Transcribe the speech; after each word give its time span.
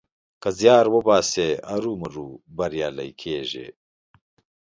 که 0.41 0.49
زيار 0.59 0.85
وباسې؛ 0.95 1.49
هرو 1.71 1.91
مرو 2.01 2.27
بريالی 2.57 3.09
کېږې. 3.21 3.67